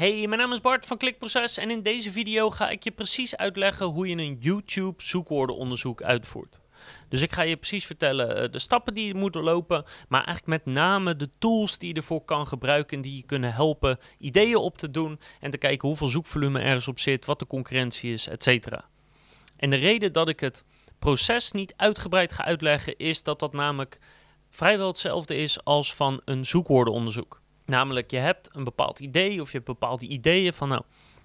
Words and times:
Hey, 0.00 0.26
mijn 0.26 0.40
naam 0.40 0.52
is 0.52 0.60
Bart 0.60 0.86
van 0.86 0.96
Klikproces 0.96 1.58
en 1.58 1.70
in 1.70 1.82
deze 1.82 2.12
video 2.12 2.50
ga 2.50 2.68
ik 2.68 2.84
je 2.84 2.90
precies 2.90 3.36
uitleggen 3.36 3.86
hoe 3.86 4.08
je 4.08 4.16
een 4.16 4.36
YouTube 4.38 5.02
zoekwoordenonderzoek 5.02 6.02
uitvoert. 6.02 6.60
Dus 7.08 7.22
ik 7.22 7.32
ga 7.32 7.42
je 7.42 7.56
precies 7.56 7.86
vertellen 7.86 8.36
eh, 8.36 8.50
de 8.50 8.58
stappen 8.58 8.94
die 8.94 9.06
je 9.06 9.14
moet 9.14 9.32
doorlopen, 9.32 9.84
maar 10.08 10.24
eigenlijk 10.24 10.64
met 10.64 10.74
name 10.74 11.16
de 11.16 11.30
tools 11.38 11.78
die 11.78 11.88
je 11.88 11.94
ervoor 11.94 12.24
kan 12.24 12.46
gebruiken 12.46 13.00
die 13.00 13.16
je 13.16 13.22
kunnen 13.22 13.52
helpen 13.52 13.98
ideeën 14.18 14.56
op 14.56 14.78
te 14.78 14.90
doen 14.90 15.20
en 15.40 15.50
te 15.50 15.58
kijken 15.58 15.88
hoeveel 15.88 16.08
zoekvolume 16.08 16.60
ergens 16.60 16.88
op 16.88 16.98
zit, 16.98 17.26
wat 17.26 17.38
de 17.38 17.46
concurrentie 17.46 18.12
is, 18.12 18.28
etc. 18.28 18.68
En 19.56 19.70
de 19.70 19.76
reden 19.76 20.12
dat 20.12 20.28
ik 20.28 20.40
het 20.40 20.64
proces 20.98 21.50
niet 21.50 21.74
uitgebreid 21.76 22.32
ga 22.32 22.44
uitleggen 22.44 22.96
is 22.96 23.22
dat 23.22 23.38
dat 23.38 23.52
namelijk 23.52 23.98
vrijwel 24.50 24.88
hetzelfde 24.88 25.36
is 25.36 25.64
als 25.64 25.94
van 25.94 26.20
een 26.24 26.44
zoekwoordenonderzoek. 26.44 27.39
Namelijk, 27.70 28.10
je 28.10 28.16
hebt 28.16 28.48
een 28.52 28.64
bepaald 28.64 28.98
idee 28.98 29.40
of 29.40 29.50
je 29.50 29.56
hebt 29.56 29.68
bepaalde 29.68 30.06
ideeën 30.06 30.52
van 30.52 30.68
nou, 30.68 30.82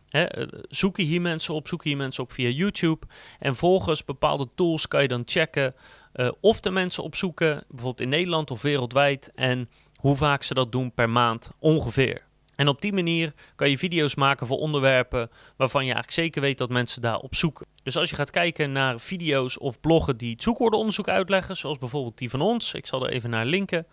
hè, 0.09 0.23
eh, 0.23 0.48
zoeken 0.70 1.04
hier 1.04 1.21
mensen 1.21 1.54
op, 1.54 1.68
zoeken 1.68 1.90
hier 1.90 1.98
mensen 1.98 2.23
op 2.23 2.31
via 2.31 2.49
YouTube. 2.49 3.05
En 3.40 3.55
volgens 3.55 4.05
bepaalde 4.05 4.48
tools 4.55 4.88
kan 4.88 5.02
je 5.02 5.08
dan 5.08 5.21
checken 5.26 5.76
uh, 6.16 6.30
of 6.41 6.59
de 6.59 6.70
mensen 6.70 7.04
opzoeken, 7.04 7.63
bijvoorbeeld 7.68 8.02
in 8.02 8.09
Nederland 8.09 8.52
of 8.52 8.62
wereldwijd, 8.62 9.31
en 9.35 9.70
hoe 9.95 10.16
vaak 10.16 10.44
ze 10.44 10.54
dat 10.54 10.71
doen 10.71 10.94
per 10.94 11.09
maand 11.09 11.52
ongeveer. 11.59 12.23
En 12.55 12.68
op 12.68 12.82
die 12.82 12.93
manier 12.93 13.34
kan 13.55 13.70
je 13.70 13.77
video's 13.77 14.16
maken 14.16 14.48
voor 14.48 14.57
onderwerpen 14.57 15.30
waarvan 15.57 15.85
je 15.85 15.93
eigenlijk 15.93 16.21
zeker 16.21 16.41
weet 16.41 16.57
dat 16.57 16.70
mensen 16.70 17.02
daar 17.02 17.20
op 17.20 17.35
zoeken. 17.35 17.66
Dus 17.84 17.98
als 17.98 18.09
je 18.09 18.16
gaat 18.16 18.32
kijken 18.32 18.71
naar 18.71 18.99
video's 18.99 19.59
of 19.62 19.80
bloggen 19.80 20.18
die 20.18 20.32
het 20.32 20.43
zoekwoordenonderzoek 20.43 21.09
uitleggen, 21.09 21.57
zoals 21.57 21.77
bijvoorbeeld 21.77 22.18
die 22.18 22.30
van 22.30 22.41
ons, 22.41 22.73
ik 22.73 22.88
zal 22.88 23.05
er 23.05 23.13
even 23.13 23.30
naar 23.30 23.46
linken, 23.46 23.88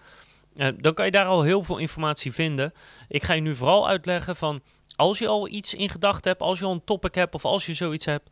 uh, 0.56 0.69
dan 0.77 0.95
kan 0.95 1.05
je 1.05 1.11
daar 1.11 1.27
al 1.27 1.42
heel 1.42 1.65
veel 1.65 1.79
informatie 1.79 2.33
vinden. 2.33 2.73
Ik 3.09 3.23
ga 3.23 3.33
je 3.33 3.41
nu 3.41 3.55
vooral 3.55 3.88
uitleggen 3.88 4.37
van 4.37 4.62
als 4.97 5.19
je 5.19 5.28
al 5.28 5.48
iets 5.48 5.75
in 5.75 5.88
gedachten 5.88 6.30
hebt, 6.30 6.42
als 6.42 6.59
je 6.59 6.65
al 6.65 6.73
een 6.73 6.84
topic 6.84 7.15
hebt 7.15 7.34
of 7.34 7.45
als 7.45 7.66
je 7.66 7.75
zoiets 7.75 8.05
hebt, 8.05 8.28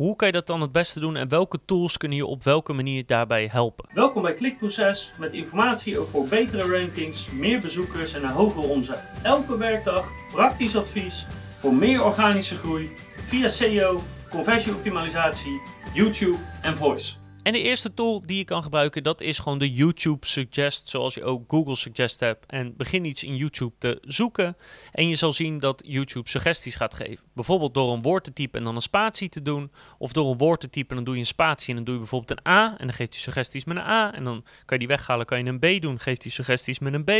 hoe 0.00 0.16
kan 0.16 0.26
je 0.26 0.32
dat 0.32 0.46
dan 0.46 0.60
het 0.60 0.72
beste 0.72 1.00
doen 1.00 1.16
en 1.16 1.28
welke 1.28 1.58
tools 1.64 1.96
kunnen 1.96 2.18
je 2.18 2.26
op 2.26 2.42
welke 2.42 2.72
manier 2.72 3.06
daarbij 3.06 3.48
helpen? 3.52 3.88
Welkom 3.92 4.22
bij 4.22 4.34
Klikproces 4.34 5.12
met 5.18 5.32
informatie 5.32 5.98
over 5.98 6.28
betere 6.28 6.78
rankings, 6.78 7.30
meer 7.30 7.60
bezoekers 7.60 8.12
en 8.12 8.24
een 8.24 8.30
hogere 8.30 8.66
omzet. 8.66 9.12
Elke 9.22 9.58
werkdag 9.58 10.08
praktisch 10.32 10.76
advies 10.76 11.26
voor 11.58 11.74
meer 11.74 12.04
organische 12.04 12.56
groei 12.56 12.90
via 13.26 13.48
SEO, 13.48 14.02
conversieoptimalisatie, 14.30 15.60
YouTube 15.94 16.38
en 16.62 16.76
voice. 16.76 17.19
En 17.42 17.52
de 17.52 17.62
eerste 17.62 17.94
tool 17.94 18.22
die 18.26 18.36
je 18.36 18.44
kan 18.44 18.62
gebruiken, 18.62 19.02
dat 19.02 19.20
is 19.20 19.38
gewoon 19.38 19.58
de 19.58 19.72
YouTube 19.72 20.26
Suggest, 20.26 20.88
zoals 20.88 21.14
je 21.14 21.24
ook 21.24 21.44
Google 21.48 21.74
Suggest 21.74 22.20
hebt. 22.20 22.46
En 22.46 22.76
begin 22.76 23.04
iets 23.04 23.24
in 23.24 23.36
YouTube 23.36 23.74
te 23.78 23.98
zoeken 24.02 24.56
en 24.92 25.08
je 25.08 25.14
zal 25.14 25.32
zien 25.32 25.58
dat 25.58 25.82
YouTube 25.86 26.28
suggesties 26.28 26.74
gaat 26.74 26.94
geven. 26.94 27.24
Bijvoorbeeld 27.32 27.74
door 27.74 27.92
een 27.92 28.02
woord 28.02 28.24
te 28.24 28.32
typen 28.32 28.58
en 28.58 28.64
dan 28.64 28.74
een 28.74 28.80
spatie 28.80 29.28
te 29.28 29.42
doen. 29.42 29.70
Of 29.98 30.12
door 30.12 30.30
een 30.30 30.38
woord 30.38 30.60
te 30.60 30.70
typen 30.70 30.90
en 30.90 30.96
dan 30.96 31.04
doe 31.04 31.14
je 31.14 31.20
een 31.20 31.26
spatie 31.26 31.68
en 31.68 31.74
dan 31.74 31.84
doe 31.84 31.94
je 31.94 32.00
bijvoorbeeld 32.00 32.30
een 32.38 32.52
A. 32.52 32.78
En 32.78 32.86
dan 32.86 32.94
geeft 32.94 33.12
hij 33.12 33.22
suggesties 33.22 33.64
met 33.64 33.76
een 33.76 33.82
A. 33.82 34.14
En 34.14 34.24
dan 34.24 34.42
kan 34.42 34.78
je 34.78 34.86
die 34.86 34.96
weghalen, 34.96 35.26
kan 35.26 35.44
je 35.44 35.50
een 35.50 35.78
B 35.78 35.82
doen, 35.82 36.00
geeft 36.00 36.22
hij 36.22 36.32
suggesties 36.32 36.78
met 36.78 36.94
een 36.94 37.04
B. 37.04 37.10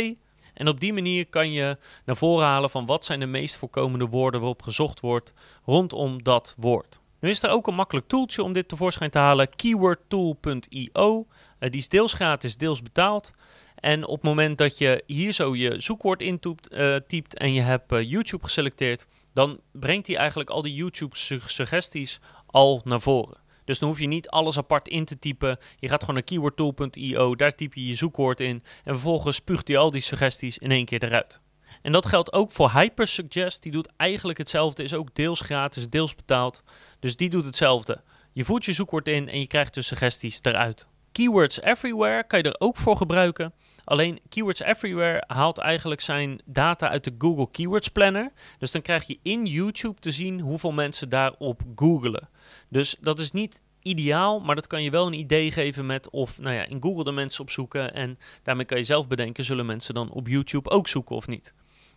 En 0.53 0.67
op 0.67 0.79
die 0.79 0.93
manier 0.93 1.27
kan 1.27 1.51
je 1.51 1.77
naar 2.05 2.15
voren 2.15 2.45
halen 2.45 2.69
van 2.69 2.85
wat 2.85 3.05
zijn 3.05 3.19
de 3.19 3.25
meest 3.25 3.55
voorkomende 3.55 4.07
woorden 4.07 4.39
waarop 4.39 4.61
gezocht 4.61 4.99
wordt 4.99 5.33
rondom 5.65 6.23
dat 6.23 6.55
woord. 6.57 7.00
Nu 7.21 7.29
is 7.29 7.43
er 7.43 7.49
ook 7.49 7.67
een 7.67 7.75
makkelijk 7.75 8.07
tooltje 8.07 8.43
om 8.43 8.53
dit 8.53 8.67
tevoorschijn 8.67 9.09
te 9.09 9.17
halen, 9.17 9.55
keywordtool.io. 9.55 11.27
Uh, 11.59 11.69
die 11.69 11.79
is 11.79 11.89
deels 11.89 12.13
gratis, 12.13 12.57
deels 12.57 12.81
betaald. 12.81 13.31
En 13.75 14.05
op 14.05 14.15
het 14.15 14.23
moment 14.23 14.57
dat 14.57 14.77
je 14.77 15.03
hier 15.05 15.33
zo 15.33 15.55
je 15.55 15.81
zoekwoord 15.81 16.21
intypt 16.21 16.73
uh, 16.73 16.95
typt 16.95 17.37
en 17.37 17.53
je 17.53 17.61
hebt 17.61 17.91
uh, 17.91 18.09
YouTube 18.09 18.43
geselecteerd, 18.43 19.07
dan 19.33 19.59
brengt 19.71 20.07
hij 20.07 20.15
eigenlijk 20.15 20.49
al 20.49 20.61
die 20.61 20.73
YouTube 20.73 21.15
suggesties 21.45 22.19
al 22.45 22.81
naar 22.83 23.01
voren. 23.01 23.37
Dus 23.65 23.79
dan 23.79 23.89
hoef 23.89 23.99
je 23.99 24.07
niet 24.07 24.29
alles 24.29 24.57
apart 24.57 24.87
in 24.87 25.05
te 25.05 25.19
typen. 25.19 25.57
Je 25.79 25.87
gaat 25.87 25.99
gewoon 25.99 26.15
naar 26.15 26.23
keywordtool.io, 26.23 27.35
daar 27.35 27.55
typ 27.55 27.73
je 27.73 27.87
je 27.87 27.95
zoekwoord 27.95 28.39
in 28.39 28.63
en 28.83 28.93
vervolgens 28.93 29.35
spuugt 29.35 29.67
hij 29.67 29.77
al 29.77 29.91
die 29.91 30.01
suggesties 30.01 30.57
in 30.57 30.71
één 30.71 30.85
keer 30.85 31.03
eruit. 31.03 31.41
En 31.81 31.91
dat 31.91 32.05
geldt 32.05 32.33
ook 32.33 32.51
voor 32.51 32.71
Hypersuggest. 32.71 33.63
Die 33.63 33.71
doet 33.71 33.89
eigenlijk 33.97 34.37
hetzelfde. 34.37 34.83
Is 34.83 34.93
ook 34.93 35.15
deels 35.15 35.39
gratis, 35.39 35.89
deels 35.89 36.15
betaald. 36.15 36.63
Dus 36.99 37.15
die 37.15 37.29
doet 37.29 37.45
hetzelfde. 37.45 38.01
Je 38.33 38.45
voert 38.45 38.65
je 38.65 38.73
zoekwoord 38.73 39.07
in 39.07 39.29
en 39.29 39.39
je 39.39 39.47
krijgt 39.47 39.73
de 39.73 39.81
suggesties 39.81 40.39
eruit. 40.41 40.87
Keywords 41.11 41.61
Everywhere 41.61 42.23
kan 42.23 42.39
je 42.39 42.49
er 42.49 42.59
ook 42.59 42.77
voor 42.77 42.97
gebruiken. 42.97 43.53
Alleen 43.83 44.19
Keywords 44.29 44.61
Everywhere 44.61 45.23
haalt 45.27 45.57
eigenlijk 45.57 46.01
zijn 46.01 46.41
data 46.45 46.89
uit 46.89 47.03
de 47.03 47.15
Google 47.17 47.51
Keywords 47.51 47.87
Planner. 47.87 48.31
Dus 48.57 48.71
dan 48.71 48.81
krijg 48.81 49.07
je 49.07 49.19
in 49.21 49.45
YouTube 49.45 49.99
te 49.99 50.11
zien 50.11 50.39
hoeveel 50.39 50.71
mensen 50.71 51.09
daarop 51.09 51.61
googelen. 51.75 52.29
Dus 52.69 52.95
dat 52.99 53.19
is 53.19 53.31
niet 53.31 53.61
ideaal, 53.81 54.39
maar 54.39 54.55
dat 54.55 54.67
kan 54.67 54.83
je 54.83 54.91
wel 54.91 55.07
een 55.07 55.19
idee 55.19 55.51
geven 55.51 55.85
met 55.85 56.09
of 56.09 56.39
nou 56.39 56.55
ja, 56.55 56.65
in 56.65 56.81
Google 56.81 57.03
de 57.03 57.11
mensen 57.11 57.41
opzoeken. 57.41 57.93
En 57.93 58.17
daarmee 58.43 58.65
kan 58.65 58.77
je 58.77 58.83
zelf 58.83 59.07
bedenken, 59.07 59.43
zullen 59.43 59.65
mensen 59.65 59.93
dan 59.93 60.11
op 60.11 60.27
YouTube 60.27 60.69
ook 60.69 60.87
zoeken 60.87 61.15
of 61.15 61.27
niet. 61.27 61.53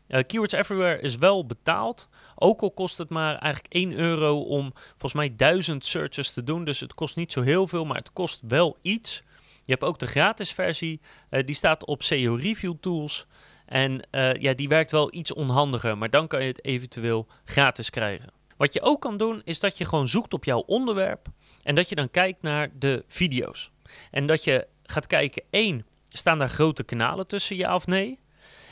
Uh, 0.09 0.21
Keywords 0.27 0.53
Everywhere 0.53 1.01
is 1.01 1.17
wel 1.17 1.47
betaald. 1.47 2.09
Ook 2.35 2.61
al 2.61 2.71
kost 2.71 2.99
het 2.99 3.09
maar 3.09 3.37
eigenlijk 3.37 3.75
1 3.75 3.99
euro 3.99 4.41
om 4.41 4.73
volgens 4.91 5.13
mij 5.13 5.37
1000 5.37 5.85
searches 5.85 6.31
te 6.31 6.45
doen. 6.45 6.65
Dus 6.65 6.81
het 6.81 6.95
kost 6.95 7.17
niet 7.17 7.33
zo 7.33 7.43
heel 7.43 7.67
veel, 7.67 7.85
maar 7.85 7.97
het 7.97 8.13
kost 8.13 8.43
wel 8.47 8.79
iets. 8.83 9.23
Je 9.63 9.73
hebt 9.73 9.85
ook 9.85 9.99
de 9.99 10.07
gratis 10.07 10.53
versie. 10.53 11.01
Uh, 11.31 11.41
die 11.45 11.55
staat 11.55 11.87
op 11.87 12.03
SEO 12.03 12.35
Review 12.35 12.75
Tools. 12.81 13.27
En 13.67 14.07
uh, 14.11 14.35
ja, 14.35 14.55
die 14.55 14.69
werkt 14.69 14.91
wel 14.91 15.15
iets 15.15 15.33
onhandiger, 15.33 15.99
maar 15.99 16.11
dan 16.11 16.27
kan 16.27 16.41
je 16.41 16.47
het 16.47 16.65
eventueel 16.65 17.27
gratis 17.45 17.91
krijgen. 17.91 18.33
Wat 18.57 18.73
je 18.73 18.83
ook 18.83 19.01
kan 19.01 19.17
doen, 19.17 19.43
is 19.45 19.61
dat 19.61 19.79
je 19.79 19.85
gewoon 19.85 20.09
zoekt 20.09 20.35
op 20.35 20.45
jouw 20.45 20.61
onderwerp. 20.67 21.29
En 21.63 21.75
dat 21.75 21.89
je 21.89 21.95
dan 21.95 22.11
kijkt 22.11 22.43
naar 22.43 22.69
de 22.79 23.05
video's. 23.09 23.71
En 24.11 24.27
dat 24.27 24.45
je 24.45 24.67
gaat 24.83 25.07
kijken, 25.07 25.43
één, 25.51 25.87
staan 26.09 26.39
daar 26.39 26.49
grote 26.49 26.85
kanalen 26.85 27.27
tussen, 27.27 27.57
ja 27.57 27.75
of 27.75 27.87
nee? 27.87 28.19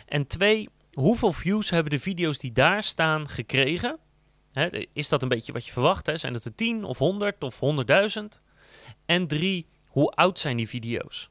En 0.06 0.26
twee, 0.26 0.68
hoeveel 0.92 1.32
views 1.32 1.70
hebben 1.70 1.92
de 1.92 2.00
video's 2.00 2.38
die 2.38 2.52
daar 2.52 2.82
staan 2.82 3.28
gekregen? 3.28 3.98
is 4.92 5.08
dat 5.08 5.22
een 5.22 5.28
beetje 5.28 5.52
wat 5.52 5.66
je 5.66 5.72
verwacht? 5.72 6.06
Hè? 6.06 6.16
Zijn 6.16 6.32
dat 6.32 6.44
er 6.44 6.54
10 6.54 6.84
of 6.84 6.98
100 6.98 7.42
of 7.44 7.60
100.000? 8.18 8.22
En 9.06 9.26
drie, 9.26 9.66
hoe 9.86 10.10
oud 10.10 10.38
zijn 10.38 10.56
die 10.56 10.68
video's? 10.68 11.30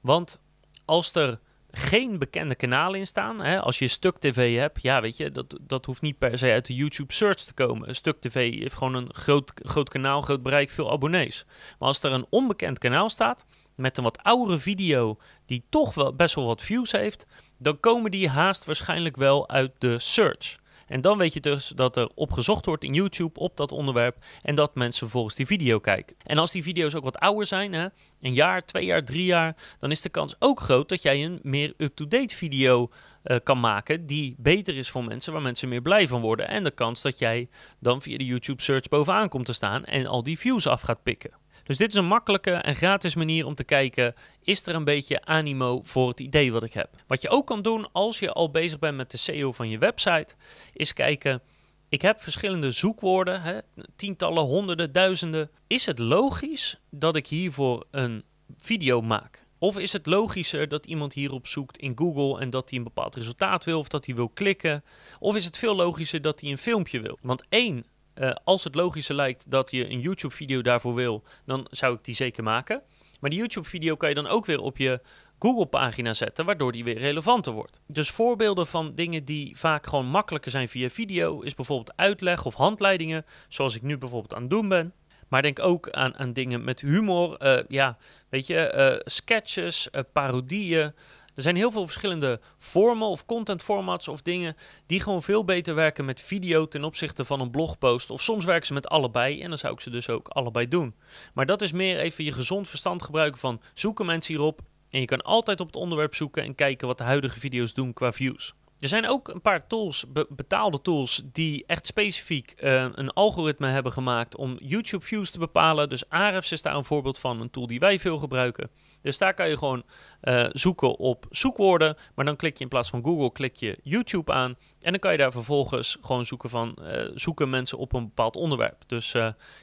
Want 0.00 0.42
als 0.84 1.14
er 1.14 1.40
geen 1.70 2.18
bekende 2.18 2.54
kanalen 2.54 2.98
in 2.98 3.06
staan, 3.06 3.40
hè, 3.40 3.60
als 3.60 3.78
je 3.78 3.88
stuk 3.88 4.18
tv 4.18 4.56
hebt, 4.58 4.82
ja, 4.82 5.00
weet 5.00 5.16
je, 5.16 5.32
dat, 5.32 5.58
dat 5.60 5.84
hoeft 5.84 6.02
niet 6.02 6.18
per 6.18 6.38
se 6.38 6.50
uit 6.50 6.66
de 6.66 6.74
YouTube 6.74 7.12
search 7.12 7.40
te 7.40 7.54
komen. 7.54 7.94
Stuk 7.94 8.20
tv 8.20 8.58
heeft 8.58 8.74
gewoon 8.74 8.94
een 8.94 9.14
groot, 9.14 9.52
groot 9.54 9.88
kanaal, 9.88 10.22
groot 10.22 10.42
bereik, 10.42 10.70
veel 10.70 10.92
abonnees. 10.92 11.44
Maar 11.78 11.88
als 11.88 12.02
er 12.02 12.12
een 12.12 12.26
onbekend 12.30 12.78
kanaal 12.78 13.10
staat, 13.10 13.46
met 13.76 13.98
een 13.98 14.04
wat 14.04 14.22
oudere 14.22 14.58
video 14.58 15.18
die 15.46 15.64
toch 15.68 15.94
wel 15.94 16.14
best 16.14 16.34
wel 16.34 16.46
wat 16.46 16.62
views 16.62 16.92
heeft, 16.92 17.26
dan 17.58 17.80
komen 17.80 18.10
die 18.10 18.28
haast 18.28 18.64
waarschijnlijk 18.64 19.16
wel 19.16 19.48
uit 19.48 19.72
de 19.78 19.98
search. 19.98 20.56
En 20.86 21.00
dan 21.00 21.18
weet 21.18 21.32
je 21.32 21.40
dus 21.40 21.68
dat 21.68 21.96
er 21.96 22.10
op 22.14 22.32
gezocht 22.32 22.66
wordt 22.66 22.84
in 22.84 22.94
YouTube 22.94 23.40
op 23.40 23.56
dat 23.56 23.72
onderwerp 23.72 24.16
en 24.42 24.54
dat 24.54 24.74
mensen 24.74 25.00
vervolgens 25.00 25.34
die 25.34 25.46
video 25.46 25.78
kijken. 25.78 26.16
En 26.22 26.38
als 26.38 26.52
die 26.52 26.62
video's 26.62 26.94
ook 26.94 27.04
wat 27.04 27.18
ouder 27.18 27.46
zijn, 27.46 27.72
hè, 27.72 27.86
een 28.20 28.34
jaar, 28.34 28.64
twee 28.64 28.84
jaar, 28.84 29.04
drie 29.04 29.24
jaar, 29.24 29.56
dan 29.78 29.90
is 29.90 30.00
de 30.00 30.08
kans 30.08 30.36
ook 30.38 30.60
groot 30.60 30.88
dat 30.88 31.02
jij 31.02 31.24
een 31.24 31.40
meer 31.42 31.74
up-to-date 31.76 32.36
video 32.36 32.90
uh, 33.24 33.36
kan 33.42 33.60
maken 33.60 34.06
die 34.06 34.34
beter 34.38 34.76
is 34.76 34.90
voor 34.90 35.04
mensen, 35.04 35.32
waar 35.32 35.42
mensen 35.42 35.68
meer 35.68 35.82
blij 35.82 36.08
van 36.08 36.20
worden. 36.20 36.48
En 36.48 36.64
de 36.64 36.70
kans 36.70 37.02
dat 37.02 37.18
jij 37.18 37.48
dan 37.78 38.02
via 38.02 38.18
de 38.18 38.24
YouTube 38.24 38.62
search 38.62 38.88
bovenaan 38.88 39.28
komt 39.28 39.46
te 39.46 39.52
staan 39.52 39.84
en 39.84 40.06
al 40.06 40.22
die 40.22 40.38
views 40.38 40.66
af 40.66 40.80
gaat 40.80 41.02
pikken. 41.02 41.30
Dus 41.66 41.76
dit 41.76 41.88
is 41.88 41.94
een 41.94 42.06
makkelijke 42.06 42.50
en 42.50 42.76
gratis 42.76 43.14
manier 43.14 43.46
om 43.46 43.54
te 43.54 43.64
kijken, 43.64 44.14
is 44.42 44.66
er 44.66 44.74
een 44.74 44.84
beetje 44.84 45.24
animo 45.24 45.80
voor 45.82 46.08
het 46.08 46.20
idee 46.20 46.52
wat 46.52 46.62
ik 46.62 46.72
heb. 46.72 46.90
Wat 47.06 47.22
je 47.22 47.28
ook 47.28 47.46
kan 47.46 47.62
doen 47.62 47.88
als 47.92 48.18
je 48.18 48.32
al 48.32 48.50
bezig 48.50 48.78
bent 48.78 48.96
met 48.96 49.10
de 49.10 49.16
SEO 49.16 49.52
van 49.52 49.68
je 49.68 49.78
website, 49.78 50.34
is 50.72 50.92
kijken, 50.92 51.42
ik 51.88 52.02
heb 52.02 52.20
verschillende 52.20 52.72
zoekwoorden, 52.72 53.42
hè, 53.42 53.58
tientallen, 53.96 54.42
honderden, 54.42 54.92
duizenden. 54.92 55.50
Is 55.66 55.86
het 55.86 55.98
logisch 55.98 56.80
dat 56.90 57.16
ik 57.16 57.26
hiervoor 57.26 57.86
een 57.90 58.24
video 58.56 59.00
maak? 59.00 59.46
Of 59.58 59.78
is 59.78 59.92
het 59.92 60.06
logischer 60.06 60.68
dat 60.68 60.86
iemand 60.86 61.12
hierop 61.12 61.46
zoekt 61.46 61.78
in 61.78 61.92
Google 61.96 62.40
en 62.40 62.50
dat 62.50 62.70
hij 62.70 62.78
een 62.78 62.84
bepaald 62.84 63.14
resultaat 63.14 63.64
wil 63.64 63.78
of 63.78 63.88
dat 63.88 64.06
hij 64.06 64.14
wil 64.14 64.28
klikken? 64.28 64.84
Of 65.18 65.36
is 65.36 65.44
het 65.44 65.58
veel 65.58 65.76
logischer 65.76 66.22
dat 66.22 66.40
hij 66.40 66.50
een 66.50 66.58
filmpje 66.58 67.00
wil? 67.00 67.18
Want 67.20 67.44
één, 67.48 67.84
uh, 68.18 68.30
als 68.44 68.64
het 68.64 68.74
logischer 68.74 69.14
lijkt 69.14 69.50
dat 69.50 69.70
je 69.70 69.90
een 69.90 70.00
YouTube-video 70.00 70.62
daarvoor 70.62 70.94
wil, 70.94 71.22
dan 71.44 71.66
zou 71.70 71.94
ik 71.94 72.04
die 72.04 72.14
zeker 72.14 72.42
maken. 72.42 72.82
Maar 73.20 73.30
die 73.30 73.38
YouTube-video 73.38 73.96
kan 73.96 74.08
je 74.08 74.14
dan 74.14 74.26
ook 74.26 74.46
weer 74.46 74.60
op 74.60 74.76
je 74.76 75.00
Google-pagina 75.38 76.14
zetten, 76.14 76.44
waardoor 76.44 76.72
die 76.72 76.84
weer 76.84 76.98
relevanter 76.98 77.52
wordt. 77.52 77.80
Dus 77.86 78.10
voorbeelden 78.10 78.66
van 78.66 78.94
dingen 78.94 79.24
die 79.24 79.56
vaak 79.56 79.86
gewoon 79.86 80.06
makkelijker 80.06 80.50
zijn 80.50 80.68
via 80.68 80.88
video, 80.88 81.40
is 81.40 81.54
bijvoorbeeld 81.54 81.96
uitleg 81.96 82.44
of 82.44 82.54
handleidingen, 82.54 83.24
zoals 83.48 83.74
ik 83.74 83.82
nu 83.82 83.98
bijvoorbeeld 83.98 84.34
aan 84.34 84.42
het 84.42 84.50
doen 84.50 84.68
ben. 84.68 84.92
Maar 85.28 85.42
denk 85.42 85.58
ook 85.58 85.90
aan, 85.90 86.16
aan 86.16 86.32
dingen 86.32 86.64
met 86.64 86.80
humor, 86.80 87.36
uh, 87.42 87.58
ja, 87.68 87.98
weet 88.28 88.46
je, 88.46 88.72
uh, 88.76 89.00
sketches, 89.04 89.88
parodieën. 90.12 90.94
Er 91.36 91.42
zijn 91.42 91.56
heel 91.56 91.70
veel 91.70 91.84
verschillende 91.84 92.40
vormen 92.58 93.08
of 93.08 93.26
content 93.26 93.62
formats 93.62 94.08
of 94.08 94.22
dingen 94.22 94.56
die 94.86 95.00
gewoon 95.00 95.22
veel 95.22 95.44
beter 95.44 95.74
werken 95.74 96.04
met 96.04 96.20
video 96.20 96.68
ten 96.68 96.84
opzichte 96.84 97.24
van 97.24 97.40
een 97.40 97.50
blogpost. 97.50 98.10
Of 98.10 98.22
soms 98.22 98.44
werken 98.44 98.66
ze 98.66 98.72
met 98.72 98.88
allebei 98.88 99.42
en 99.42 99.48
dan 99.48 99.58
zou 99.58 99.72
ik 99.72 99.80
ze 99.80 99.90
dus 99.90 100.08
ook 100.08 100.28
allebei 100.28 100.68
doen. 100.68 100.94
Maar 101.34 101.46
dat 101.46 101.62
is 101.62 101.72
meer 101.72 101.98
even 101.98 102.24
je 102.24 102.32
gezond 102.32 102.68
verstand 102.68 103.02
gebruiken 103.02 103.40
van 103.40 103.60
zoeken 103.74 104.06
mensen 104.06 104.34
hierop. 104.34 104.60
En 104.90 105.00
je 105.00 105.06
kan 105.06 105.22
altijd 105.22 105.60
op 105.60 105.66
het 105.66 105.76
onderwerp 105.76 106.14
zoeken 106.14 106.42
en 106.42 106.54
kijken 106.54 106.86
wat 106.86 106.98
de 106.98 107.04
huidige 107.04 107.40
video's 107.40 107.74
doen 107.74 107.92
qua 107.92 108.12
views. 108.12 108.54
Er 108.78 108.88
zijn 108.88 109.08
ook 109.08 109.28
een 109.28 109.40
paar 109.40 109.66
tools, 109.66 110.04
betaalde 110.28 110.80
tools, 110.80 111.22
die 111.32 111.64
echt 111.66 111.86
specifiek 111.86 112.54
uh, 112.60 112.86
een 112.94 113.10
algoritme 113.10 113.66
hebben 113.66 113.92
gemaakt 113.92 114.36
om 114.36 114.56
YouTube 114.60 115.04
views 115.04 115.30
te 115.30 115.38
bepalen. 115.38 115.88
Dus 115.88 116.08
Ahrefs 116.08 116.52
is 116.52 116.62
daar 116.62 116.76
een 116.76 116.84
voorbeeld 116.84 117.18
van, 117.18 117.40
een 117.40 117.50
tool 117.50 117.66
die 117.66 117.78
wij 117.78 117.98
veel 117.98 118.18
gebruiken. 118.18 118.70
Dus 119.06 119.18
daar 119.18 119.34
kan 119.34 119.48
je 119.48 119.58
gewoon 119.58 119.82
uh, 120.22 120.44
zoeken 120.52 120.98
op 120.98 121.26
zoekwoorden, 121.30 121.96
maar 122.14 122.24
dan 122.24 122.36
klik 122.36 122.56
je 122.56 122.62
in 122.62 122.68
plaats 122.68 122.90
van 122.90 123.04
Google, 123.04 123.32
klik 123.32 123.56
je 123.56 123.78
YouTube 123.82 124.32
aan. 124.32 124.56
En 124.80 124.90
dan 124.90 124.98
kan 124.98 125.12
je 125.12 125.18
daar 125.18 125.32
vervolgens 125.32 125.98
gewoon 126.00 126.26
zoeken 126.26 126.50
van, 126.50 126.78
uh, 126.80 127.10
zoeken 127.14 127.50
mensen 127.50 127.78
op 127.78 127.92
een 127.92 128.04
bepaald 128.04 128.36
onderwerp. 128.36 128.82
Dus 128.86 129.14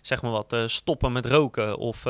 zeg 0.01 0.22
maar 0.22 0.31
wat, 0.31 0.56
stoppen 0.66 1.12
met 1.12 1.25
roken 1.25 1.78
of 1.78 2.04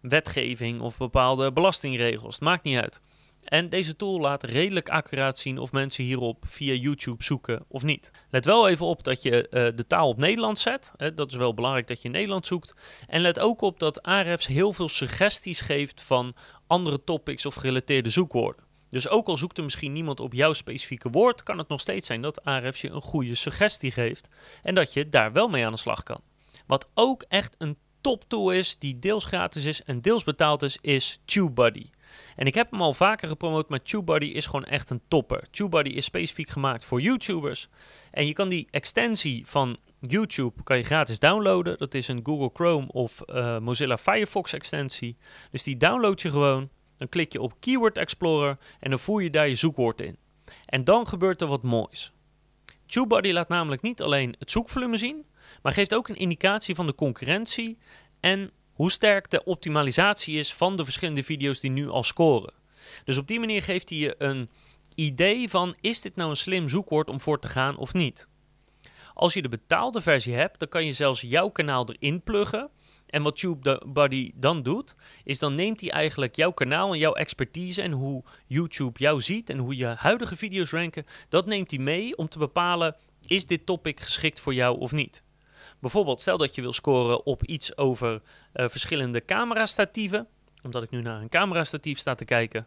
wetgeving 0.00 0.80
of 0.80 0.96
bepaalde 0.96 1.52
belastingregels, 1.52 2.34
het 2.34 2.44
maakt 2.44 2.64
niet 2.64 2.78
uit. 2.78 3.00
En 3.44 3.68
deze 3.68 3.96
tool 3.96 4.20
laat 4.20 4.42
redelijk 4.42 4.88
accuraat 4.88 5.38
zien 5.38 5.58
of 5.58 5.72
mensen 5.72 6.04
hierop 6.04 6.44
via 6.46 6.72
YouTube 6.72 7.24
zoeken 7.24 7.64
of 7.68 7.82
niet. 7.82 8.10
Let 8.30 8.44
wel 8.44 8.68
even 8.68 8.86
op 8.86 9.04
dat 9.04 9.22
je 9.22 9.46
de 9.76 9.86
taal 9.86 10.08
op 10.08 10.18
Nederland 10.18 10.58
zet. 10.58 10.92
Hè, 10.96 11.14
dat 11.14 11.30
is 11.30 11.36
wel 11.36 11.54
belangrijk 11.54 11.88
dat 11.88 11.98
je 11.98 12.04
in 12.04 12.14
Nederland 12.14 12.46
zoekt. 12.46 12.74
En 13.06 13.20
let 13.20 13.38
ook 13.38 13.60
op 13.60 13.78
dat 13.78 14.02
Ahrefs 14.02 14.46
heel 14.46 14.72
veel 14.72 14.88
suggesties 14.88 15.60
geeft 15.60 16.02
van 16.02 16.34
andere 16.74 17.04
topics 17.04 17.46
of 17.46 17.54
gerelateerde 17.54 18.10
zoekwoorden. 18.10 18.64
Dus 18.88 19.08
ook 19.08 19.28
al 19.28 19.36
zoekt 19.36 19.58
er 19.58 19.64
misschien 19.64 19.92
niemand 19.92 20.20
op 20.20 20.32
jouw 20.32 20.52
specifieke 20.52 21.10
woord, 21.10 21.42
kan 21.42 21.58
het 21.58 21.68
nog 21.68 21.80
steeds 21.80 22.06
zijn 22.06 22.22
dat 22.22 22.44
Ahrefs 22.44 22.80
je 22.80 22.90
een 22.90 23.00
goede 23.00 23.34
suggestie 23.34 23.90
geeft 23.90 24.28
en 24.62 24.74
dat 24.74 24.92
je 24.92 25.08
daar 25.08 25.32
wel 25.32 25.48
mee 25.48 25.66
aan 25.66 25.72
de 25.72 25.78
slag 25.78 26.02
kan. 26.02 26.20
Wat 26.66 26.88
ook 26.94 27.24
echt 27.28 27.54
een 27.58 27.76
top 28.00 28.24
tool 28.28 28.50
is, 28.52 28.78
die 28.78 28.98
deels 28.98 29.24
gratis 29.24 29.64
is 29.64 29.82
en 29.82 30.00
deels 30.00 30.24
betaald 30.24 30.62
is, 30.62 30.78
is 30.80 31.20
TubeBuddy. 31.24 31.86
En 32.36 32.46
ik 32.46 32.54
heb 32.54 32.70
hem 32.70 32.82
al 32.82 32.94
vaker 32.94 33.28
gepromoot, 33.28 33.68
maar 33.68 33.82
TubeBuddy 33.82 34.26
is 34.26 34.46
gewoon 34.46 34.64
echt 34.64 34.90
een 34.90 35.00
topper. 35.08 35.50
TubeBuddy 35.50 35.90
is 35.90 36.04
specifiek 36.04 36.48
gemaakt 36.48 36.84
voor 36.84 37.00
YouTubers. 37.00 37.68
En 38.10 38.26
je 38.26 38.32
kan 38.32 38.48
die 38.48 38.68
extensie 38.70 39.46
van 39.46 39.76
YouTube 40.00 40.62
kan 40.62 40.76
je 40.76 40.82
gratis 40.82 41.18
downloaden. 41.18 41.78
Dat 41.78 41.94
is 41.94 42.08
een 42.08 42.20
Google 42.22 42.50
Chrome 42.52 42.86
of 42.86 43.22
uh, 43.26 43.58
Mozilla 43.58 43.98
Firefox 43.98 44.52
extensie. 44.52 45.16
Dus 45.50 45.62
die 45.62 45.76
download 45.76 46.20
je 46.20 46.30
gewoon. 46.30 46.68
Dan 46.96 47.08
klik 47.08 47.32
je 47.32 47.40
op 47.40 47.60
Keyword 47.60 47.98
Explorer 47.98 48.58
en 48.80 48.90
dan 48.90 48.98
voer 48.98 49.22
je 49.22 49.30
daar 49.30 49.48
je 49.48 49.54
zoekwoord 49.54 50.00
in. 50.00 50.16
En 50.66 50.84
dan 50.84 51.06
gebeurt 51.06 51.40
er 51.40 51.46
wat 51.46 51.62
moois. 51.62 52.12
TubeBuddy 52.86 53.30
laat 53.30 53.48
namelijk 53.48 53.82
niet 53.82 54.02
alleen 54.02 54.34
het 54.38 54.50
zoekvolume 54.50 54.96
zien, 54.96 55.26
maar 55.62 55.72
geeft 55.72 55.94
ook 55.94 56.08
een 56.08 56.16
indicatie 56.16 56.74
van 56.74 56.86
de 56.86 56.94
concurrentie 56.94 57.78
en 58.20 58.50
hoe 58.74 58.90
sterk 58.90 59.30
de 59.30 59.44
optimalisatie 59.44 60.38
is 60.38 60.54
van 60.54 60.76
de 60.76 60.84
verschillende 60.84 61.22
video's 61.22 61.60
die 61.60 61.70
nu 61.70 61.88
al 61.88 62.02
scoren. 62.02 62.52
Dus 63.04 63.18
op 63.18 63.26
die 63.26 63.40
manier 63.40 63.62
geeft 63.62 63.88
hij 63.88 63.98
je 63.98 64.14
een 64.18 64.50
idee 64.94 65.48
van 65.48 65.74
is 65.80 66.00
dit 66.00 66.16
nou 66.16 66.30
een 66.30 66.36
slim 66.36 66.68
zoekwoord 66.68 67.08
om 67.08 67.20
voor 67.20 67.40
te 67.40 67.48
gaan 67.48 67.76
of 67.76 67.92
niet. 67.92 68.28
Als 69.14 69.34
je 69.34 69.42
de 69.42 69.48
betaalde 69.48 70.00
versie 70.00 70.34
hebt, 70.34 70.58
dan 70.58 70.68
kan 70.68 70.84
je 70.84 70.92
zelfs 70.92 71.20
jouw 71.20 71.48
kanaal 71.48 71.88
erin 71.88 72.22
pluggen. 72.22 72.70
En 73.06 73.22
wat 73.22 73.36
TubeBuddy 73.36 74.32
dan 74.34 74.62
doet, 74.62 74.96
is 75.24 75.38
dan 75.38 75.54
neemt 75.54 75.80
hij 75.80 75.90
eigenlijk 75.90 76.36
jouw 76.36 76.50
kanaal 76.52 76.92
en 76.92 76.98
jouw 76.98 77.12
expertise 77.12 77.82
en 77.82 77.92
hoe 77.92 78.24
YouTube 78.46 78.98
jou 78.98 79.20
ziet 79.20 79.50
en 79.50 79.58
hoe 79.58 79.76
je 79.76 79.86
huidige 79.86 80.36
video's 80.36 80.70
ranken, 80.70 81.06
dat 81.28 81.46
neemt 81.46 81.70
hij 81.70 81.80
mee 81.80 82.16
om 82.16 82.28
te 82.28 82.38
bepalen 82.38 82.96
is 83.26 83.46
dit 83.46 83.66
topic 83.66 84.00
geschikt 84.00 84.40
voor 84.40 84.54
jou 84.54 84.78
of 84.78 84.92
niet. 84.92 85.22
Bijvoorbeeld, 85.84 86.20
stel 86.20 86.38
dat 86.38 86.54
je 86.54 86.60
wil 86.60 86.72
scoren 86.72 87.26
op 87.26 87.44
iets 87.44 87.76
over 87.76 88.12
uh, 88.54 88.68
verschillende 88.68 89.24
camerastatieven, 89.24 90.26
omdat 90.62 90.82
ik 90.82 90.90
nu 90.90 91.02
naar 91.02 91.20
een 91.20 91.28
camerastatief 91.28 91.98
sta 91.98 92.14
te 92.14 92.24
kijken. 92.24 92.66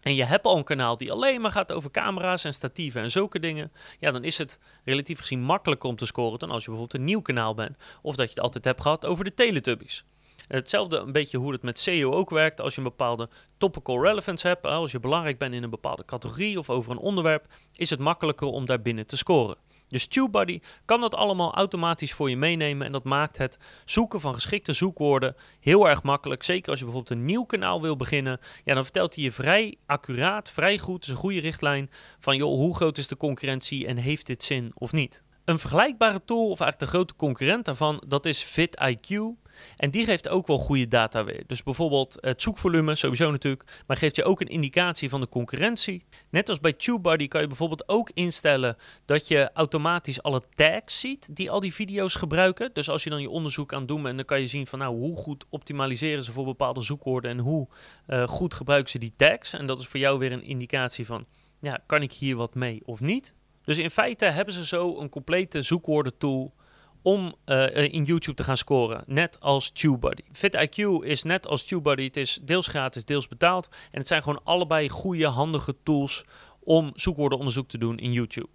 En 0.00 0.14
je 0.14 0.24
hebt 0.24 0.44
al 0.44 0.56
een 0.56 0.64
kanaal 0.64 0.96
die 0.96 1.12
alleen 1.12 1.40
maar 1.40 1.50
gaat 1.50 1.72
over 1.72 1.90
camera's 1.90 2.44
en 2.44 2.52
statieven 2.52 3.02
en 3.02 3.10
zulke 3.10 3.40
dingen. 3.40 3.72
Ja, 3.98 4.10
dan 4.10 4.24
is 4.24 4.38
het 4.38 4.58
relatief 4.84 5.18
gezien 5.18 5.42
makkelijker 5.42 5.88
om 5.88 5.96
te 5.96 6.06
scoren 6.06 6.38
dan 6.38 6.50
als 6.50 6.64
je 6.64 6.70
bijvoorbeeld 6.70 7.00
een 7.00 7.06
nieuw 7.06 7.20
kanaal 7.20 7.54
bent. 7.54 7.76
Of 8.02 8.16
dat 8.16 8.26
je 8.26 8.34
het 8.34 8.42
altijd 8.42 8.64
hebt 8.64 8.80
gehad 8.80 9.06
over 9.06 9.24
de 9.24 9.34
Teletubbies. 9.34 10.04
Hetzelfde 10.46 10.98
een 10.98 11.12
beetje 11.12 11.38
hoe 11.38 11.52
het 11.52 11.62
met 11.62 11.78
SEO 11.78 12.12
ook 12.12 12.30
werkt. 12.30 12.60
Als 12.60 12.74
je 12.74 12.80
een 12.80 12.86
bepaalde 12.86 13.28
topical 13.58 14.02
relevance 14.02 14.46
hebt, 14.46 14.66
als 14.66 14.92
je 14.92 15.00
belangrijk 15.00 15.38
bent 15.38 15.54
in 15.54 15.62
een 15.62 15.70
bepaalde 15.70 16.04
categorie 16.04 16.58
of 16.58 16.70
over 16.70 16.92
een 16.92 16.98
onderwerp, 16.98 17.46
is 17.72 17.90
het 17.90 18.00
makkelijker 18.00 18.46
om 18.46 18.66
daar 18.66 18.82
binnen 18.82 19.06
te 19.06 19.16
scoren. 19.16 19.56
Dus 19.92 20.06
TubeBuddy 20.06 20.60
kan 20.84 21.00
dat 21.00 21.14
allemaal 21.14 21.54
automatisch 21.54 22.12
voor 22.12 22.30
je 22.30 22.36
meenemen 22.36 22.86
en 22.86 22.92
dat 22.92 23.04
maakt 23.04 23.38
het 23.38 23.58
zoeken 23.84 24.20
van 24.20 24.34
geschikte 24.34 24.72
zoekwoorden 24.72 25.36
heel 25.60 25.88
erg 25.88 26.02
makkelijk. 26.02 26.42
Zeker 26.42 26.70
als 26.70 26.78
je 26.78 26.84
bijvoorbeeld 26.84 27.18
een 27.18 27.24
nieuw 27.24 27.44
kanaal 27.44 27.82
wil 27.82 27.96
beginnen, 27.96 28.40
ja, 28.64 28.74
dan 28.74 28.82
vertelt 28.82 29.14
hij 29.14 29.24
je 29.24 29.32
vrij 29.32 29.76
accuraat, 29.86 30.50
vrij 30.50 30.78
goed, 30.78 31.02
is 31.02 31.08
een 31.08 31.16
goede 31.16 31.40
richtlijn 31.40 31.90
van 32.18 32.36
joh, 32.36 32.54
hoe 32.54 32.74
groot 32.74 32.98
is 32.98 33.08
de 33.08 33.16
concurrentie 33.16 33.86
en 33.86 33.96
heeft 33.96 34.26
dit 34.26 34.42
zin 34.44 34.70
of 34.74 34.92
niet. 34.92 35.22
Een 35.44 35.58
vergelijkbare 35.58 36.24
tool, 36.24 36.50
of 36.50 36.60
eigenlijk 36.60 36.78
de 36.78 36.86
grote 36.86 37.16
concurrent 37.16 37.64
daarvan, 37.64 38.02
dat 38.06 38.26
is 38.26 38.44
VidIQ. 38.44 39.41
En 39.76 39.90
die 39.90 40.04
geeft 40.04 40.28
ook 40.28 40.46
wel 40.46 40.58
goede 40.58 40.88
data 40.88 41.24
weer. 41.24 41.44
Dus 41.46 41.62
bijvoorbeeld 41.62 42.18
het 42.20 42.42
zoekvolume, 42.42 42.94
sowieso 42.94 43.30
natuurlijk, 43.30 43.82
maar 43.86 43.96
geeft 43.96 44.16
je 44.16 44.24
ook 44.24 44.40
een 44.40 44.48
indicatie 44.48 45.08
van 45.08 45.20
de 45.20 45.28
concurrentie. 45.28 46.04
Net 46.30 46.48
als 46.48 46.60
bij 46.60 46.72
TubeBuddy 46.72 47.28
kan 47.28 47.40
je 47.40 47.46
bijvoorbeeld 47.46 47.88
ook 47.88 48.10
instellen 48.14 48.76
dat 49.04 49.28
je 49.28 49.50
automatisch 49.54 50.22
alle 50.22 50.42
tags 50.54 51.00
ziet 51.00 51.36
die 51.36 51.50
al 51.50 51.60
die 51.60 51.74
video's 51.74 52.14
gebruiken. 52.14 52.70
Dus 52.72 52.88
als 52.88 53.04
je 53.04 53.10
dan 53.10 53.20
je 53.20 53.30
onderzoek 53.30 53.72
aan 53.72 53.86
doen 53.86 54.02
bent, 54.02 54.16
dan 54.16 54.24
kan 54.24 54.40
je 54.40 54.46
zien 54.46 54.66
van 54.66 54.78
nou 54.78 54.96
hoe 54.96 55.16
goed 55.16 55.44
optimaliseren 55.48 56.24
ze 56.24 56.32
voor 56.32 56.44
bepaalde 56.44 56.80
zoekwoorden 56.80 57.30
en 57.30 57.38
hoe 57.38 57.68
uh, 58.08 58.28
goed 58.28 58.54
gebruiken 58.54 58.90
ze 58.90 58.98
die 58.98 59.12
tags. 59.16 59.52
En 59.52 59.66
dat 59.66 59.78
is 59.78 59.86
voor 59.86 60.00
jou 60.00 60.18
weer 60.18 60.32
een 60.32 60.44
indicatie 60.44 61.06
van 61.06 61.26
ja, 61.60 61.82
kan 61.86 62.02
ik 62.02 62.12
hier 62.12 62.36
wat 62.36 62.54
mee 62.54 62.82
of 62.84 63.00
niet? 63.00 63.34
Dus 63.64 63.78
in 63.78 63.90
feite 63.90 64.24
hebben 64.24 64.54
ze 64.54 64.66
zo 64.66 64.98
een 64.98 65.08
complete 65.08 65.62
zoekwoordentool 65.62 66.54
om 67.02 67.34
uh, 67.46 67.92
in 67.92 68.04
YouTube 68.04 68.36
te 68.36 68.44
gaan 68.44 68.56
scoren. 68.56 69.04
Net 69.06 69.40
als 69.40 69.70
TubeBuddy. 69.70 70.22
FitIQ 70.32 71.04
is 71.04 71.22
net 71.22 71.46
als 71.46 71.64
TubeBuddy. 71.64 72.04
Het 72.04 72.16
is 72.16 72.38
deels 72.42 72.66
gratis, 72.66 73.04
deels 73.04 73.28
betaald. 73.28 73.68
En 73.90 73.98
het 73.98 74.08
zijn 74.08 74.22
gewoon 74.22 74.40
allebei 74.44 74.88
goede, 74.88 75.26
handige 75.26 75.76
tools 75.82 76.24
om 76.60 76.90
zoekwoordenonderzoek 76.94 77.68
te 77.68 77.78
doen 77.78 77.98
in 77.98 78.12
YouTube. 78.12 78.50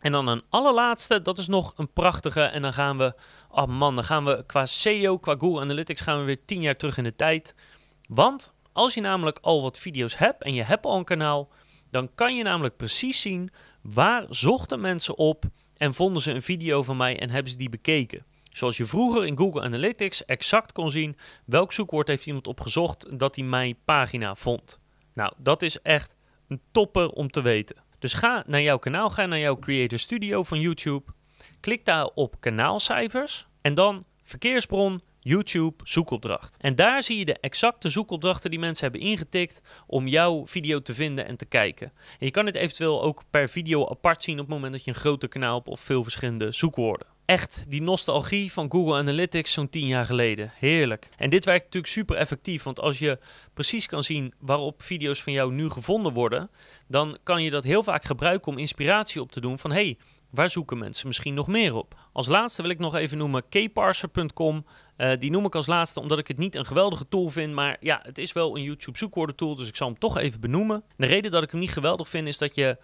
En 0.00 0.12
dan 0.12 0.26
een 0.26 0.42
allerlaatste, 0.48 1.22
dat 1.22 1.38
is 1.38 1.48
nog 1.48 1.72
een 1.76 1.92
prachtige. 1.92 2.40
En 2.40 2.62
dan 2.62 2.72
gaan 2.72 2.98
we, 2.98 3.14
oh 3.48 3.66
man, 3.66 3.94
dan 3.94 4.04
gaan 4.04 4.24
we 4.24 4.44
qua 4.46 4.66
SEO, 4.66 5.18
qua 5.18 5.36
Google 5.38 5.60
Analytics, 5.60 6.00
gaan 6.00 6.18
we 6.18 6.24
weer 6.24 6.44
tien 6.44 6.60
jaar 6.60 6.76
terug 6.76 6.96
in 6.96 7.04
de 7.04 7.16
tijd. 7.16 7.54
Want 8.06 8.54
als 8.72 8.94
je 8.94 9.00
namelijk 9.00 9.38
al 9.40 9.62
wat 9.62 9.78
video's 9.78 10.16
hebt 10.16 10.42
en 10.42 10.54
je 10.54 10.62
hebt 10.62 10.84
al 10.84 10.96
een 10.96 11.04
kanaal, 11.04 11.48
dan 11.90 12.10
kan 12.14 12.36
je 12.36 12.42
namelijk 12.42 12.76
precies 12.76 13.20
zien 13.20 13.50
waar 13.82 14.26
zochten 14.28 14.80
mensen 14.80 15.18
op 15.18 15.44
en 15.76 15.94
vonden 15.94 16.22
ze 16.22 16.32
een 16.32 16.42
video 16.42 16.82
van 16.82 16.96
mij 16.96 17.20
en 17.20 17.30
hebben 17.30 17.52
ze 17.52 17.58
die 17.58 17.68
bekeken. 17.68 18.24
Zoals 18.52 18.76
je 18.76 18.86
vroeger 18.86 19.26
in 19.26 19.38
Google 19.38 19.62
Analytics 19.62 20.24
exact 20.24 20.72
kon 20.72 20.90
zien 20.90 21.16
welk 21.44 21.72
zoekwoord 21.72 22.08
heeft 22.08 22.26
iemand 22.26 22.46
opgezocht 22.46 23.18
dat 23.18 23.36
hij 23.36 23.44
mijn 23.44 23.76
pagina 23.84 24.34
vond. 24.34 24.80
Nou, 25.14 25.32
dat 25.38 25.62
is 25.62 25.80
echt 25.82 26.14
een 26.48 26.60
topper 26.72 27.08
om 27.08 27.30
te 27.30 27.42
weten. 27.42 27.76
Dus 27.98 28.12
ga 28.12 28.42
naar 28.46 28.62
jouw 28.62 28.78
kanaal, 28.78 29.10
ga 29.10 29.26
naar 29.26 29.38
jouw 29.38 29.58
Creator 29.58 29.98
Studio 29.98 30.42
van 30.42 30.60
YouTube. 30.60 31.12
Klik 31.60 31.84
daar 31.84 32.06
op 32.14 32.40
kanaalcijfers 32.40 33.46
en 33.60 33.74
dan 33.74 34.04
verkeersbron 34.22 35.02
YouTube 35.24 35.76
zoekopdracht. 35.84 36.56
En 36.60 36.74
daar 36.74 37.02
zie 37.02 37.18
je 37.18 37.24
de 37.24 37.38
exacte 37.40 37.88
zoekopdrachten 37.88 38.50
die 38.50 38.58
mensen 38.58 38.90
hebben 38.90 39.08
ingetikt 39.08 39.62
om 39.86 40.06
jouw 40.06 40.46
video 40.46 40.82
te 40.82 40.94
vinden 40.94 41.26
en 41.26 41.36
te 41.36 41.44
kijken. 41.44 41.92
En 42.18 42.26
je 42.26 42.30
kan 42.30 42.46
het 42.46 42.54
eventueel 42.54 43.02
ook 43.02 43.22
per 43.30 43.48
video 43.48 43.88
apart 43.88 44.22
zien 44.22 44.38
op 44.38 44.46
het 44.46 44.54
moment 44.54 44.72
dat 44.72 44.84
je 44.84 44.90
een 44.90 44.96
groter 44.96 45.28
kanaal 45.28 45.56
hebt 45.56 45.68
of 45.68 45.80
veel 45.80 46.02
verschillende 46.02 46.52
zoekwoorden. 46.52 47.13
Echt 47.24 47.64
die 47.68 47.82
nostalgie 47.82 48.52
van 48.52 48.70
Google 48.70 48.96
Analytics 48.96 49.52
zo'n 49.52 49.68
10 49.68 49.86
jaar 49.86 50.06
geleden. 50.06 50.52
Heerlijk. 50.54 51.10
En 51.16 51.30
dit 51.30 51.44
werkt 51.44 51.64
natuurlijk 51.64 51.92
super 51.92 52.16
effectief, 52.16 52.62
want 52.62 52.80
als 52.80 52.98
je 52.98 53.18
precies 53.54 53.86
kan 53.86 54.02
zien 54.02 54.34
waarop 54.38 54.82
video's 54.82 55.22
van 55.22 55.32
jou 55.32 55.52
nu 55.52 55.70
gevonden 55.70 56.12
worden, 56.12 56.50
dan 56.88 57.18
kan 57.22 57.42
je 57.42 57.50
dat 57.50 57.64
heel 57.64 57.82
vaak 57.82 58.04
gebruiken 58.04 58.52
om 58.52 58.58
inspiratie 58.58 59.20
op 59.20 59.32
te 59.32 59.40
doen 59.40 59.58
van 59.58 59.72
hey, 59.72 59.98
Waar 60.34 60.50
zoeken 60.50 60.78
mensen 60.78 61.06
misschien 61.06 61.34
nog 61.34 61.46
meer 61.46 61.74
op? 61.74 61.94
Als 62.12 62.26
laatste 62.26 62.62
wil 62.62 62.70
ik 62.70 62.78
nog 62.78 62.94
even 62.94 63.18
noemen 63.18 63.48
kparser.com. 63.48 64.66
Uh, 64.96 65.12
die 65.18 65.30
noem 65.30 65.44
ik 65.44 65.54
als 65.54 65.66
laatste 65.66 66.00
omdat 66.00 66.18
ik 66.18 66.28
het 66.28 66.38
niet 66.38 66.54
een 66.54 66.66
geweldige 66.66 67.08
tool 67.08 67.28
vind. 67.28 67.54
Maar 67.54 67.76
ja, 67.80 68.00
het 68.02 68.18
is 68.18 68.32
wel 68.32 68.56
een 68.56 68.62
YouTube 68.62 68.98
zoekwoordentool. 68.98 69.54
Dus 69.54 69.68
ik 69.68 69.76
zal 69.76 69.88
hem 69.88 69.98
toch 69.98 70.18
even 70.18 70.40
benoemen. 70.40 70.84
De 70.96 71.06
reden 71.06 71.30
dat 71.30 71.42
ik 71.42 71.50
hem 71.50 71.60
niet 71.60 71.70
geweldig 71.70 72.08
vind 72.08 72.28
is 72.28 72.38
dat 72.38 72.54
je 72.54 72.78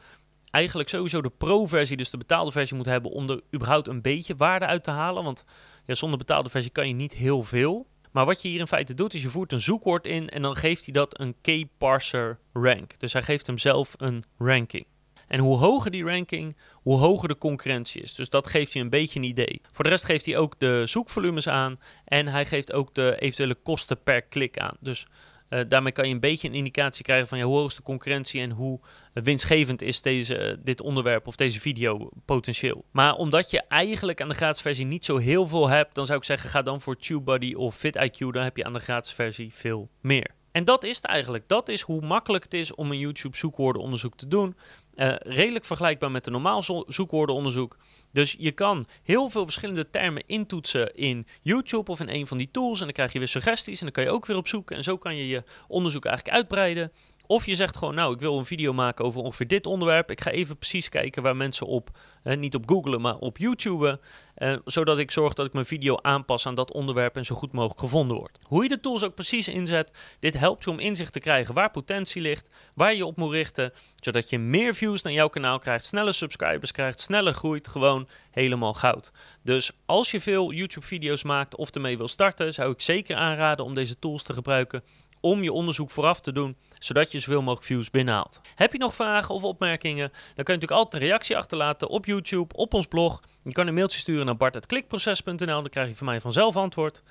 eigenlijk 0.51 0.89
sowieso 0.89 1.23
de 1.23 1.31
pro-versie, 1.31 1.97
dus 1.97 2.11
de 2.11 2.17
betaalde 2.17 2.51
versie, 2.51 2.77
moet 2.77 2.87
hebben 2.87 3.11
om 3.11 3.31
er 3.31 3.41
überhaupt 3.55 3.89
een 3.89 4.03
beetje 4.03 4.37
waarde 4.37 4.67
uit 4.67 4.85
te 4.85 4.91
halen. 4.91 5.25
Want 5.25 5.45
ja, 5.87 5.95
zonder 5.95 6.19
betaalde 6.19 6.49
versie 6.49 6.71
kan 6.71 6.89
je 6.89 6.95
niet 6.95 7.15
heel 7.15 7.43
veel. 7.43 7.87
Maar 8.11 8.27
wat 8.27 8.43
je 8.43 8.49
hier 8.49 8.61
in 8.61 8.67
feite 8.67 8.95
doet, 8.95 9.15
is 9.15 9.23
je 9.23 9.29
voert 9.29 9.53
een 9.53 9.61
zoekwoord 9.61 10.07
in 10.07 10.29
en 10.29 10.43
dan 10.43 10.57
geeft 10.57 10.85
hij 10.85 10.93
dat 10.93 11.21
een 11.21 11.37
k-parser 11.41 12.39
rank. 12.53 12.99
Dus 12.99 13.13
hij 13.13 13.23
geeft 13.23 13.47
hem 13.47 13.59
zelf 13.59 13.95
een 13.99 14.25
ranking. 14.39 14.87
En 15.31 15.41
hoe 15.41 15.57
hoger 15.57 15.91
die 15.91 16.05
ranking, 16.05 16.57
hoe 16.83 16.99
hoger 16.99 17.29
de 17.29 17.39
concurrentie 17.39 18.03
is. 18.03 18.15
Dus 18.15 18.29
dat 18.29 18.47
geeft 18.47 18.73
je 18.73 18.81
een 18.81 18.91
beetje 18.91 19.19
een 19.19 19.25
idee. 19.25 19.61
Voor 19.73 19.85
de 19.85 19.91
rest 19.91 20.05
geeft 20.05 20.27
hij 20.27 20.37
ook 20.37 20.55
de 20.59 20.83
zoekvolumes 20.87 21.49
aan 21.49 21.81
en 22.05 22.29
hij 22.29 22.47
geeft 22.47 22.73
ook 22.73 22.95
de 22.95 23.17
eventuele 23.19 23.55
kosten 23.55 24.03
per 24.03 24.23
klik 24.23 24.59
aan. 24.59 24.77
Dus 24.81 25.07
uh, 25.51 25.61
daarmee 25.69 25.93
kan 25.93 26.09
je 26.09 26.15
een 26.15 26.21
beetje 26.21 26.49
een 26.49 26.55
indicatie 26.55 27.05
krijgen 27.05 27.29
van 27.29 27.39
ja, 27.39 27.45
hoe 27.45 27.57
hoog 27.57 27.69
is 27.69 27.77
de 27.77 27.83
concurrentie 27.83 28.41
en 28.41 28.51
hoe 28.51 28.81
winstgevend 29.13 29.83
is 29.83 30.03
deze, 30.03 30.51
uh, 30.51 30.57
dit 30.65 30.81
onderwerp 30.81 31.27
of 31.27 31.37
deze 31.37 31.61
video 31.61 32.11
potentieel. 32.25 32.85
Maar 32.91 33.15
omdat 33.15 33.51
je 33.51 33.63
eigenlijk 33.69 34.21
aan 34.21 34.29
de 34.29 34.35
gratis 34.35 34.63
versie 34.63 34.87
niet 34.87 35.05
zo 35.05 35.17
heel 35.17 35.49
veel 35.49 35.69
hebt, 35.69 35.95
dan 35.95 36.07
zou 36.07 36.19
ik 36.19 36.25
zeggen 36.25 36.51
ga 36.51 36.63
dan 36.63 36.81
voor 36.81 36.97
TubeBuddy 36.97 37.55
of 37.55 37.87
FitIQ, 37.87 38.19
dan 38.19 38.43
heb 38.43 38.57
je 38.57 38.65
aan 38.65 38.73
de 38.73 38.79
gratis 38.79 39.13
versie 39.13 39.55
veel 39.55 39.89
meer. 40.01 40.39
En 40.53 40.65
dat 40.65 40.85
is 40.85 40.97
het 40.97 41.05
eigenlijk. 41.05 41.49
Dat 41.49 41.69
is 41.69 41.81
hoe 41.81 42.01
makkelijk 42.01 42.45
het 42.45 42.55
is 42.55 42.75
om 42.75 42.91
een 42.91 42.99
YouTube 42.99 43.37
zoekwoordenonderzoek 43.37 44.17
te 44.17 44.29
doen. 44.29 44.57
Uh, 45.01 45.15
redelijk 45.19 45.65
vergelijkbaar 45.65 46.11
met 46.11 46.27
een 46.27 46.33
normaal 46.33 46.63
zo 46.63 46.85
zoekwoordenonderzoek. 46.87 47.77
Dus 48.13 48.37
je 48.39 48.53
kan 48.53 48.87
heel 49.03 49.29
veel 49.29 49.45
verschillende 49.45 49.91
termen 49.91 50.23
intoetsen 50.27 50.95
in 50.95 51.27
YouTube 51.43 51.91
of 51.91 52.01
in 52.01 52.09
een 52.09 52.27
van 52.27 52.39
die 52.39 52.49
tools. 52.51 52.79
En 52.79 52.85
dan 52.85 52.95
krijg 52.95 53.13
je 53.13 53.19
weer 53.19 53.29
suggesties 53.29 53.79
en 53.79 53.85
dan 53.85 53.95
kan 53.95 54.05
je 54.05 54.11
ook 54.11 54.27
weer 54.27 54.37
op 54.37 54.49
zoeken. 54.49 54.77
En 54.77 54.85
zo 54.85 54.99
kan 54.99 55.17
je 55.17 55.29
je 55.29 55.43
onderzoek 55.69 56.05
eigenlijk 56.05 56.37
uitbreiden. 56.37 56.93
Of 57.31 57.47
je 57.47 57.55
zegt 57.55 57.77
gewoon, 57.77 57.95
nou, 57.95 58.15
ik 58.15 58.21
wil 58.21 58.39
een 58.39 58.45
video 58.45 58.73
maken 58.73 59.05
over 59.05 59.21
ongeveer 59.21 59.47
dit 59.47 59.67
onderwerp. 59.67 60.11
Ik 60.11 60.21
ga 60.21 60.31
even 60.31 60.57
precies 60.57 60.89
kijken 60.89 61.23
waar 61.23 61.37
mensen 61.37 61.67
op, 61.67 61.91
niet 62.23 62.55
op 62.55 62.69
googlen, 62.69 63.01
maar 63.01 63.17
op 63.17 63.39
YouTube. 63.39 64.01
Eh, 64.35 64.57
zodat 64.65 64.99
ik 64.99 65.11
zorg 65.11 65.35
dat 65.35 65.47
ik 65.47 65.53
mijn 65.53 65.67
video 65.67 65.97
aanpas 66.03 66.47
aan 66.47 66.55
dat 66.55 66.73
onderwerp 66.73 67.17
en 67.17 67.25
zo 67.25 67.35
goed 67.35 67.53
mogelijk 67.53 67.81
gevonden 67.81 68.17
wordt. 68.17 68.39
Hoe 68.47 68.63
je 68.63 68.69
de 68.69 68.81
tools 68.81 69.05
ook 69.05 69.15
precies 69.15 69.49
inzet, 69.49 70.17
dit 70.21 70.39
helpt 70.39 70.65
je 70.65 70.71
om 70.71 70.79
inzicht 70.79 71.13
te 71.13 71.21
krijgen 71.21 71.55
waar 71.55 71.71
potentie 71.71 72.23
ligt, 72.23 72.51
waar 72.75 72.95
je 72.95 73.07
op 73.07 73.17
moet 73.17 73.33
richten, 73.33 73.73
zodat 73.95 74.31
je 74.31 74.39
meer 74.39 74.75
views 74.75 75.03
naar 75.03 75.13
jouw 75.13 75.29
kanaal 75.29 75.59
krijgt, 75.59 75.85
sneller 75.85 76.15
subscribers 76.15 76.73
krijgt, 76.73 77.01
sneller 77.01 77.35
groeit, 77.35 77.69
gewoon 77.69 78.09
helemaal 78.31 78.75
goud. 78.75 79.13
Dus 79.43 79.73
als 79.87 80.11
je 80.11 80.21
veel 80.21 80.53
YouTube-video's 80.53 81.23
maakt 81.23 81.57
of 81.57 81.71
ermee 81.71 81.97
wil 81.97 82.09
starten, 82.09 82.55
zou 82.55 82.73
ik 82.73 82.81
zeker 82.81 83.17
aanraden 83.17 83.65
om 83.65 83.75
deze 83.75 83.99
tools 83.99 84.23
te 84.23 84.33
gebruiken 84.33 84.83
om 85.21 85.43
je 85.43 85.53
onderzoek 85.53 85.91
vooraf 85.91 86.21
te 86.21 86.33
doen, 86.33 86.57
zodat 86.81 87.13
je 87.13 87.19
zoveel 87.19 87.41
mogelijk 87.41 87.67
views 87.67 87.91
binnenhaalt. 87.91 88.41
Heb 88.55 88.73
je 88.73 88.79
nog 88.79 88.95
vragen 88.95 89.35
of 89.35 89.45
opmerkingen? 89.45 90.09
Dan 90.09 90.45
kun 90.45 90.55
je 90.55 90.61
natuurlijk 90.61 90.71
altijd 90.71 91.03
een 91.03 91.09
reactie 91.09 91.37
achterlaten 91.37 91.89
op 91.89 92.07
YouTube, 92.07 92.57
op 92.57 92.75
ons 92.75 92.87
blog. 92.87 93.21
Je 93.43 93.53
kan 93.53 93.67
een 93.67 93.75
mailtje 93.75 93.99
sturen 93.99 94.27
naar 94.27 94.37
bart.klikproces.nl, 94.37 95.37
dan 95.47 95.69
krijg 95.69 95.89
je 95.89 95.95
van 95.95 96.07
mij 96.07 96.21
vanzelf 96.21 96.57
antwoord. 96.57 97.03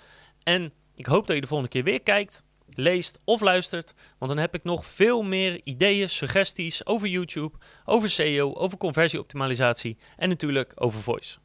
En 0.44 0.74
ik 0.96 1.06
hoop 1.06 1.28
dat 1.28 1.36
je 1.36 1.42
de 1.42 1.48
volgende 1.48 1.72
keer 1.72 1.84
weer 1.84 2.02
kijkt, 2.02 2.46
leest 2.70 3.20
of 3.24 3.42
luistert, 3.42 3.94
want 4.18 4.32
dan 4.32 4.42
heb 4.42 4.54
ik 4.54 4.64
nog 4.64 4.86
veel 4.86 5.22
meer 5.22 5.62
ideeën, 5.64 6.10
suggesties 6.10 6.86
over 6.86 7.08
YouTube, 7.08 7.58
over 7.86 8.10
SEO, 8.10 8.54
over 8.54 8.78
conversieoptimalisatie 8.78 9.98
en 10.18 10.30
natuurlijk 10.30 10.72
over 10.76 11.02
voice. 11.02 11.38